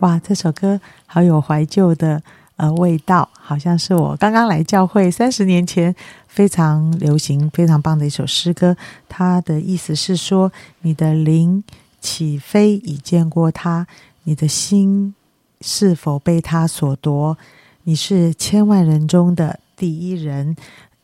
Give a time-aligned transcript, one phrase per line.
[0.00, 2.22] 哇，这首歌好有怀旧的
[2.56, 5.94] 呃味道，好像是我刚刚来教会三十年前
[6.28, 8.76] 非常流行、非常棒的一首诗歌。
[9.08, 10.52] 它的意思是说，
[10.82, 11.64] 你的灵
[12.00, 13.86] 起飞已见过他，
[14.24, 15.14] 你的心
[15.62, 17.38] 是否被他所夺？
[17.84, 20.54] 你是千万人中的第一人。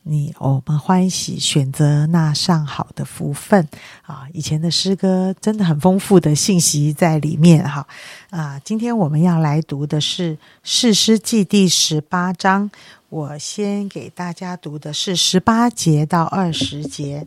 [0.05, 3.67] 你我们欢喜选择那上好的福分
[4.01, 4.27] 啊！
[4.33, 7.87] 以前的诗歌真的很丰富的信息在里面哈
[8.29, 8.59] 啊！
[8.65, 12.69] 今天我们要来读的是《士师记》第十八章，
[13.07, 17.25] 我先给大家读的是十八节到二十节。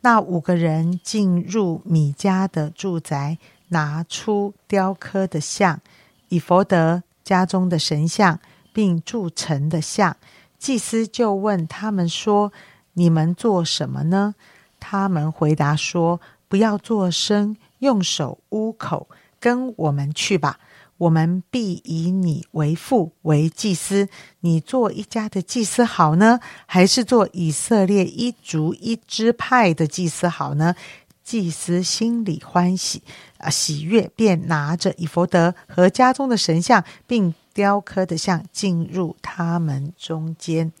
[0.00, 5.80] 那五个人进入米家的住宅，拿出雕刻的像、
[6.28, 8.40] 以佛德家中的神像，
[8.72, 10.16] 并铸成的像。
[10.62, 12.52] 祭司就问他们说
[12.94, 14.36] ：“你们做什么呢？”
[14.78, 19.08] 他们回答说：“不要作声，用手捂口，
[19.40, 20.60] 跟我们去吧。
[20.98, 24.08] 我们必以你为父，为祭司。
[24.38, 30.76] 你做一家的祭司好呢，还是做以色列一族一支派的祭司好呢？”
[31.24, 33.02] 祭司心里欢喜
[33.38, 37.34] 啊，喜悦，便拿着以佛德和家中的神像，并。
[37.54, 40.72] 雕刻的像进入他们中间。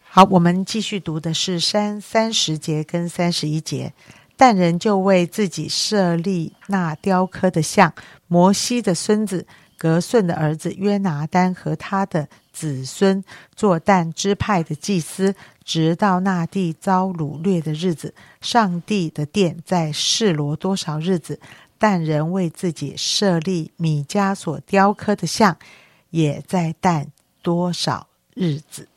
[0.00, 3.92] 好，我们继续读的是三三十节跟三十一节。
[4.38, 7.94] 但人就为自己设立那雕刻的像，
[8.26, 9.46] 摩西的孙子
[9.78, 15.34] 格顺的儿子约拿丹和他的子孙做但支派的祭司，
[15.64, 18.14] 直到那地遭掳掠的日子。
[18.42, 21.40] 上帝的殿在示罗多少日子？
[21.78, 25.56] 但人为自己设立米迦所雕刻的像，
[26.10, 27.06] 也在但
[27.42, 28.88] 多少日子？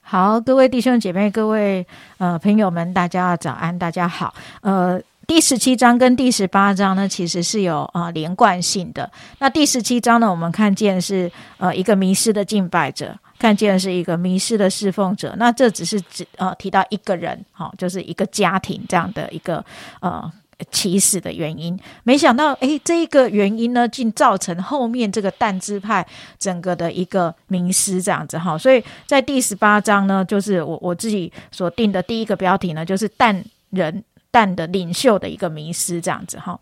[0.00, 1.86] 好，各位弟兄姐妹，各位
[2.18, 4.34] 呃朋友们，大家早安，大家好。
[4.60, 9.10] 呃，第十七章跟第十八章呢，其实是有啊连贯性的。
[9.38, 15.34] 那第十七章呢，我们看见是呃一个迷失的敬拜者，看见是一个迷失的侍奉者。
[15.38, 19.64] 那这只是指呃提到一个人，好，就是一个家庭这样的一个
[20.00, 20.30] 呃。
[20.70, 26.06] 起始的原因，没想到，诶，这一个原因呢，竟造成后面这个蛋支派
[26.38, 28.56] 整个的一个迷失，这样子哈。
[28.56, 36.58] 所以在第十八章呢，就是我我自己所定的第一个标题呢，就是蛋人蛋的领袖的一个迷失，这样子哈。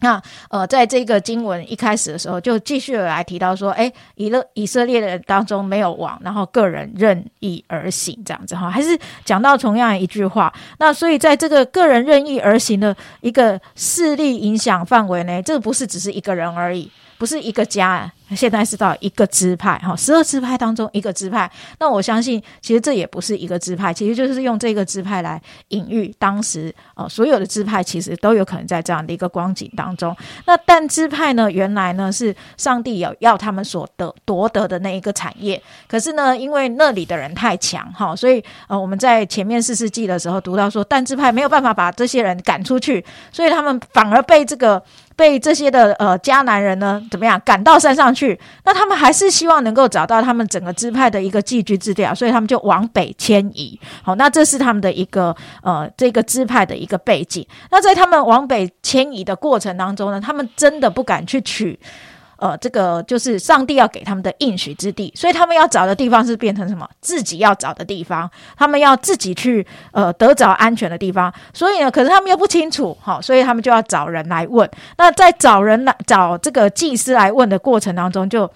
[0.00, 10.52] 那呃，在这个经文一开始的时候，就继续来提到说，哎，以勒以色列人当中没有王，然后个人任意而行这样子哈，还是讲到同样一句话。
[10.78, 16.90] 那所以在这个个人任意而行的一个势力影响范围内，这不是只是一个人而已。
[17.18, 21.50] 不是一个家，现在是到一个支派哈，十二支派当中一个支派。
[21.78, 30.14] 那我相信，其实这也不是一个支派，其实就是用这个支派来隐喻当时哦所有的支派其实都有可能在这样的一个光景当中。
[30.46, 44.82] 那但支派呢，原来呢是上帝有要他们所得夺得的那一个产业，可是呢，因为那里的人太强哈，所以呃我们在前面四世纪的时候读到说，但支派没有办法把这些人赶出去，所以他们反而被这个。
[45.16, 48.38] 被这些的呃迦南人呢怎么样赶到山上去？
[48.64, 53.80] 那他们还是希望能够找到他们整个支派的一个寄居之地啊，所以他们就往北迁移。
[54.02, 57.44] 好，那这是他们的一个呃这个支派的一个背景。
[57.70, 61.78] 那在他们往北迁移的过程当中呢，他们真的不敢去取。
[62.38, 66.88] 呃，这个就是上帝要给他们的应许之地，所以他们要找的地方是变成什么？
[67.00, 71.32] 自己要找的地方，他们要自己去呃得找安全的地方。
[71.52, 74.70] 所以呢，可是他们又不清楚，好，所以他们就要找人来问。
[74.98, 78.50] 那在找人来找这个祭司来问的过程当中，就。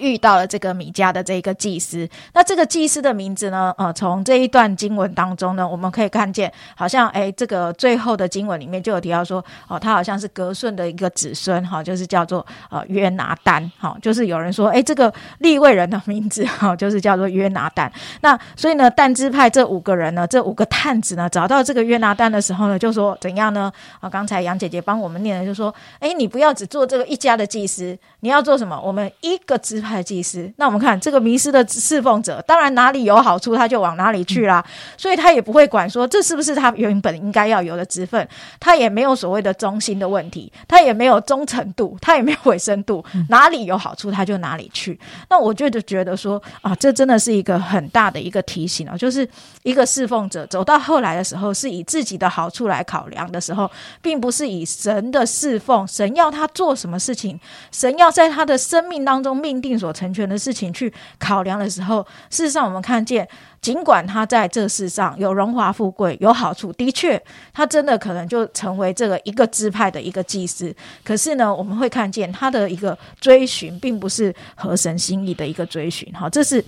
[0.00, 3.74] 遇到了这个米迦的这一个祭司，那这个祭司的名字呢？
[3.76, 17.92] 呃，从这一段经文当中呢，我们可以看见，好像哎，这个最后的经文里面就有提到说，哦，他好像是格顺的一个子孙，哈，就是叫做呃约拿丹，哈，就是有人说，哎，这个立位人的名字，哈，就是叫做约拿丹。
[18.22, 23.70] 那所以呢，但支派这五个人呢，这五个探子呢，找到这个约拿丹的时候呢，就说怎样呢？
[24.00, 28.80] 啊，刚才杨姐姐帮我们念的，就说，哎，你不要只做这个一家的祭司，你要做什么？
[28.82, 29.81] 我们一个支。
[29.82, 34.64] 派祭司，那我们看这个迷失的侍奉者，当然哪里有好处他就往哪里去啦，
[34.96, 38.26] 所以他也不会管说这是不是他原本应该要有的职分，
[38.60, 44.98] 他也没有所谓的忠心的问题，他也没有忠诚度，他也没有委身度，哪里有好处他就哪里去。
[45.28, 49.28] 那我就觉得说啊，这真的是一个很大的一个提醒啊，就是
[49.64, 53.68] 一个侍奉者走到后来的时候，是以自己的好处来考量的时候，
[54.00, 57.40] 并不是以神的侍奉，神要他做什么事情，
[57.72, 59.71] 神要在他的生命当中命定。
[59.78, 63.26] 所成全的事情去考量的时候，事实上我们看见，
[63.60, 67.22] 尽管他在这世上有荣华富贵、有好处，的确，
[67.52, 70.74] 他真的可能就成为这个一个支派的一个祭司。
[71.04, 76.12] 可是呢，我们会看见他的一个追寻，并不是合神心意的一个追寻。
[76.14, 76.64] 好，这是。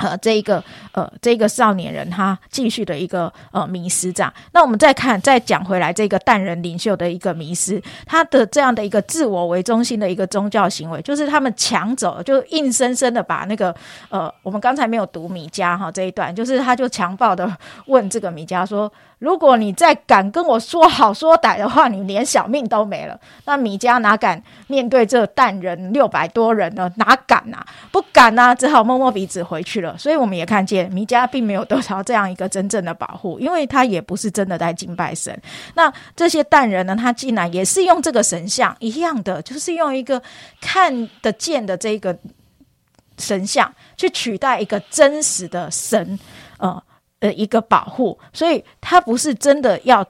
[0.00, 0.62] 呃，这一个
[0.92, 4.32] 呃，这一个少年人他继续的一个呃迷失，这样。
[4.52, 13.74] 那我们再看，再讲回来，这个淡人领袖的一个迷失，他的这样的一个自我为中心的一个宗教行为，就是他们抢走，就硬生生的把那个
[14.08, 17.54] 呃，我们刚才没有读米迦哈这一段，就是他就强暴的
[17.86, 18.90] 问这个米迦说。
[19.20, 23.20] 如果你再敢跟我说好说歹的话，你连小命都没了。
[23.44, 26.90] 那米迦哪敢面对这淡人六百多人呢？
[26.96, 27.58] 哪敢呐？
[27.92, 29.96] 不敢呐，只好摸摸鼻子回去了。
[29.98, 35.38] 所以我们也看见米迦并没有得到这样一个真正的保护，因为他也不是真的在敬拜神。
[35.74, 36.96] 那这些淡人呢？
[36.96, 40.22] 他竟然也是用这个神像一样的，就是用一个
[40.62, 42.18] 看得见的这个
[43.18, 46.18] 神像去取代一个真实的神，
[46.56, 46.82] 呃。
[47.20, 50.04] 的一个保护，所以他不是真的要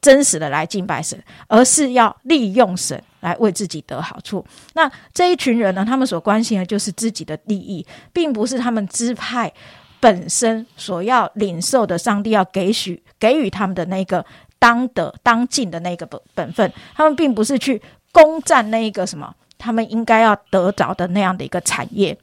[0.00, 4.44] 真实的来敬拜神，而是要利用神来为自己得好处。
[4.74, 9.52] 那这一群人呢，他们所关心的就是自己的利益，并不是他们支派
[10.00, 14.26] 本身所要领受的上帝要给许给予他们的那个
[14.58, 16.72] 当得当尽的那个本本分。
[16.96, 17.80] 他们并不是去
[18.10, 22.18] 攻占那一个什么，他们应该要得着的那样的一个产业。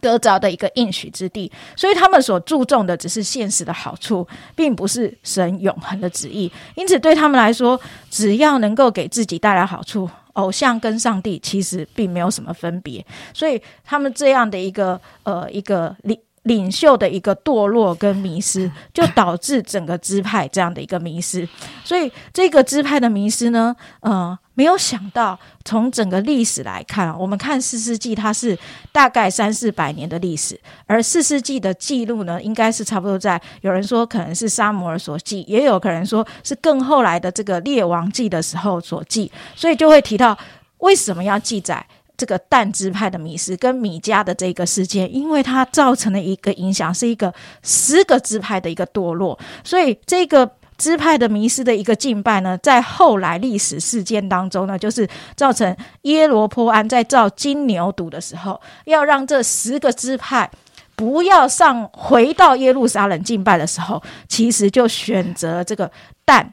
[0.00, 6.50] 得着的一个应许之地，所以他们所注重的只是现实的好处，并不是神永恒的旨意。
[6.74, 7.80] 因此，对他们来说，
[8.10, 13.04] 只要能够给自己带来好处，偶像跟上帝其实并没有什么分别。
[13.32, 21.48] 所以，他们这样的一个呃一个领领袖的一个堕落跟迷失，就导致整个支派这样的一个迷失。
[21.84, 24.38] 所以，这个支派的迷失呢，呃。
[24.54, 28.56] 没有想到，从整个历史来看，我们看四世纪，它是
[28.92, 40.38] 大概三四百年的历史，而四世纪的记录呢，应该是差不多在有人说可能是沙摩尔所记，也有可能说是更后来的这个列王记的时候所记，所以就会提到
[40.78, 41.84] 为什么要记载
[42.16, 47.34] 这个但支派的迷失跟米迦的这个事件，因为它造成了一个影响，是一个
[47.64, 50.48] 十个支派的一个堕落，所以这个。
[50.76, 60.50] 支派的迷失的一个敬拜呢，在后来历史事件当中呢，就是造成耶罗坡安在造金牛犊的时候，要让这十个支派
[60.96, 65.90] 不要上回到耶路撒冷敬拜的时候，其实就选择这个
[66.24, 66.52] 蛋。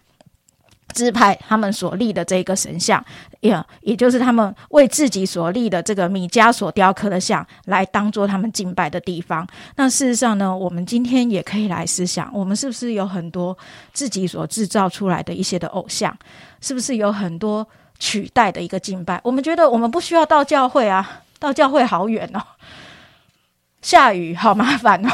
[0.91, 3.03] 支派他们所立的这个神像，
[3.39, 9.47] 也也就是他们为自己所立的这个米迦所雕刻的像，来当做他们敬拜的地方。
[9.75, 13.57] 那事实上呢，我们今天也可以来思想，我们是不是有很多
[13.93, 16.15] 自己所制造出来的一些的偶像？
[16.59, 17.67] 是不是有很多
[17.97, 19.19] 取代的一个敬拜？
[19.23, 22.41] 我们觉得我们不需要到教会啊，到教会好远哦，
[23.81, 25.09] 下雨好麻烦哦，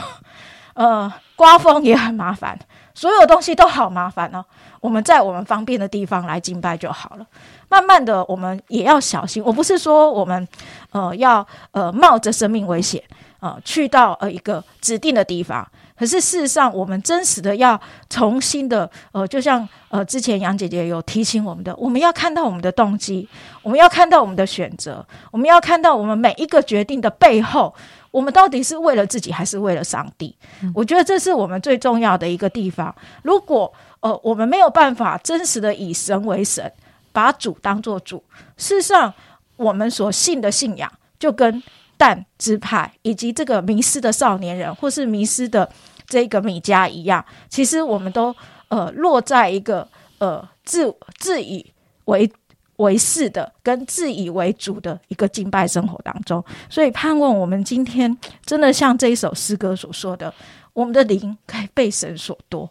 [0.73, 2.59] 呃，刮风也很麻烦，
[2.97, 4.43] 所有东西都好麻烦哦。
[4.81, 7.25] 我们在我们方便的地方来敬拜就好了。
[7.69, 9.43] 慢慢的，我们也要小心。
[9.45, 10.47] 我不是说我们
[10.91, 12.99] 呃要呃冒着生命危险
[13.39, 23.29] 呃去到呃一个指定的地方，可是事实上，我们真实的要重新的呃，就像呃之前杨姐姐有提醒我们的，我们要看到我们的动机，
[23.61, 27.75] 我们要看到我们的选择，我们要看到我们每一个决定的背后，
[28.17, 30.35] 我们到底是为了自己还是为了上帝？
[30.73, 32.93] 我觉得这是我们最重要的一个地方。
[33.21, 36.71] 如果呃，我们没有办法真实的以神为神，
[37.11, 38.23] 把主当做主。
[38.57, 39.13] 事实上，
[39.55, 41.61] 我们所信的信仰，就跟
[41.95, 45.69] 但支派以及这个迷失的少年人，或是迷失的
[46.07, 48.35] 这个米迦一样，其实我们都
[48.69, 51.71] 呃落在一个呃自自以
[52.05, 52.27] 为
[52.77, 56.43] 为是的，跟自以为主的一个敬拜生活当中。
[56.69, 60.33] 所以，盼望我们今天真的像这一首诗歌所说的，
[60.73, 62.69] 我们的灵可以被神所夺。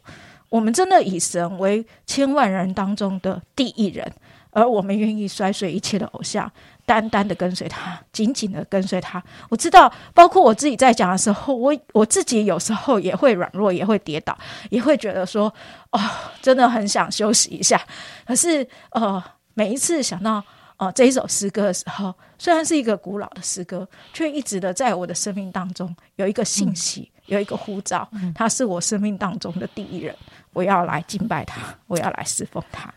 [0.49, 4.11] 我们真的以神为千万人当中的第一人，
[4.51, 6.51] 而我们愿意摔碎一切的偶像，
[6.87, 9.23] 单单的跟随他，紧紧的跟随他。
[9.49, 14.39] 我知道，包括我自己在讲的时候，我我自己有时候也会软弱，也会跌倒，
[14.71, 15.53] 也会觉得说，
[15.91, 16.01] 哦，
[16.41, 17.85] 真的很想休息一下。
[18.25, 19.23] 可是，呃，
[19.57, 20.45] 每一次想到
[20.77, 27.11] 呃这一首诗歌的时候，虽然是一个古老的诗歌，却一直的在我的生命当中有一个信息。
[27.27, 30.15] 有一个呼召，他是我生命当中的第一人，
[30.53, 32.95] 我要来敬拜他，我要来侍奉他。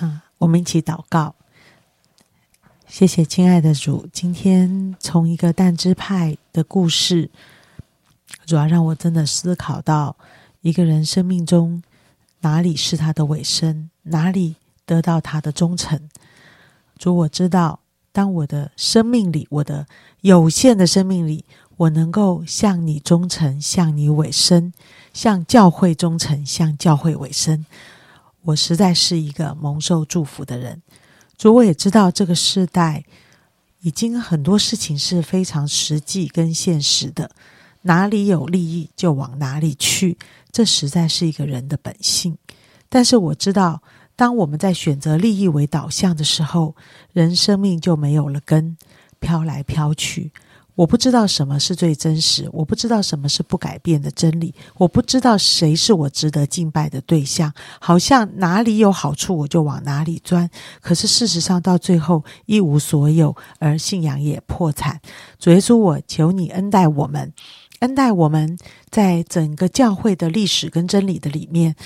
[0.00, 1.34] 嗯，我们一起祷告，
[2.86, 7.30] 谢谢亲爱的主，今天从一个蛋支派的故事，
[8.46, 10.16] 主要让我真的思考到
[10.62, 11.82] 一个人生命中
[12.40, 14.56] 哪里是他的尾声，哪里
[14.88, 16.08] 得到他的忠诚。
[16.96, 17.78] 主，我知道。
[18.10, 19.86] 当我的生命里，我的
[20.22, 21.44] 有限的生命里，
[21.76, 24.72] 我能够向你忠诚，向你委身，
[25.12, 27.64] 向教会忠诚，向教会委身，
[28.42, 30.82] 我实在是一个蒙受祝福的人。
[31.36, 33.04] 主，我也知道这个时代
[33.82, 37.30] 已经很多事情是非常实际跟现实的，
[37.82, 40.18] 哪里有利益就往哪里去，
[40.50, 42.36] 这实在是一个人的本性。
[42.88, 43.80] 但是我知道。
[44.18, 46.74] 当我们在选择利益为导向的时候，
[47.12, 48.76] 人生命就没有了根，
[49.20, 50.32] 飘来飘去。
[50.74, 57.52] 我不知道什么是最真实，我不知道什么是不改变的真理，我不知道谁是我值得敬拜的对象。
[57.78, 60.50] 好像哪里有好处，我就往哪里钻。
[60.80, 65.00] 可是事实上，到最后一无所有，而信仰也破产。
[65.38, 67.32] 主耶稣，我求你恩待我们，
[67.78, 68.58] 恩待我们
[68.90, 71.76] 在整个教会的历史跟真理的里面，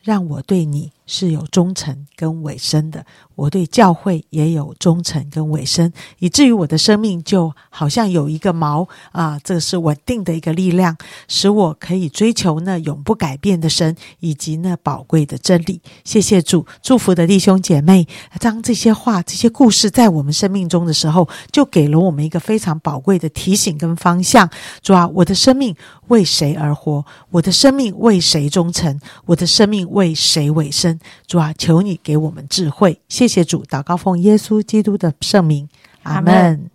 [0.00, 0.92] 让我对你。
[1.12, 3.04] 是有忠诚跟尾声的，
[3.34, 10.96] 我对教会也有忠诚跟尾声，以至于我的生命就好像有一个锚啊，这是稳定的一个力量，
[11.28, 15.82] 使我可以追求那永不改变的神以及那宝贵的真理。
[16.02, 18.08] 谢谢主，祝福的弟兄姐妹，
[18.40, 24.48] 当这些话、这些故事在我们生命中的时候，就给了我们一个非常宝贵的提醒跟方向。
[24.80, 25.76] 主啊，我的生命
[26.08, 27.04] 为谁而活？
[27.28, 28.98] 我的生命为谁忠诚？
[29.26, 30.98] 我的生命为谁尾声？
[31.26, 35.68] 主啊，求你给我们智慧，谢谢主，祷告奉耶稣基督的圣名，
[36.02, 36.70] 阿门。